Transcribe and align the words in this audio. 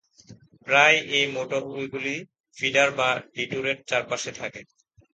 প্রায়ই 0.65 0.99
এই 1.17 1.25
মোটরওয়েগুলি 1.35 2.15
ফিডার 2.57 2.89
বা 2.99 3.09
ডিটুরের 3.35 3.77
চারপাশে 3.89 4.31
থাকে। 4.39 4.61